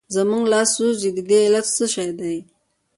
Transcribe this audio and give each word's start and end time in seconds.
زموږ 0.15 0.43
لاس 0.53 0.69
سوځي 0.75 1.09
د 1.13 1.19
دې 1.29 1.39
علت 1.45 1.67
څه 1.77 1.85
شی 1.93 2.11
دی؟ 2.19 2.37